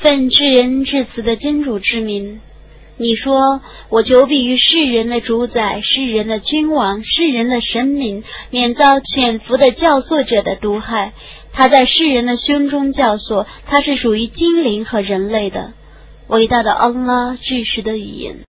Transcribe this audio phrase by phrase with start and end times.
[0.00, 2.40] 奉至仁至慈的真主之名，
[2.96, 11.12] 你说我久比于世人的主宰、世人的君王、世人的神明，免遭潜伏的教唆者的毒害。
[11.52, 15.74] 他在世人的胸中教唆，他是属于精灵和人类的。
[16.28, 18.36] 伟大的安拉，至实的语言。